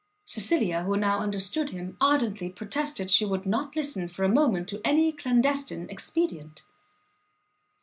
Cecilia, 0.25 0.81
who 0.81 0.97
now 0.97 1.19
understood 1.19 1.69
him, 1.69 1.95
ardently 2.01 2.49
protested 2.49 3.11
she 3.11 3.23
would 3.23 3.45
not 3.45 3.75
listen 3.75 4.07
for 4.07 4.23
a 4.23 4.29
moment 4.29 4.67
to 4.69 4.81
any 4.83 5.11
clandestine 5.11 5.87
expedient. 5.91 6.63